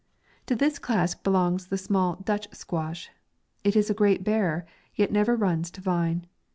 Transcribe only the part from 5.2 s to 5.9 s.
runs to